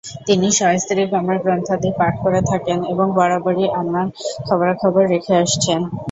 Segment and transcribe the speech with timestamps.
[0.27, 4.05] তিনি সস্ত্রীক আমার গ্রন্থাদি পাঠ করে থাকেন এবং বরাবরই আমার
[4.47, 5.79] খবরাখবর রেখে আসছেন।